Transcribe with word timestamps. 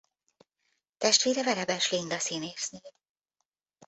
Testvére 0.97 1.43
Verebes 1.43 1.91
Linda 1.91 2.19
színésznő. 2.19 2.79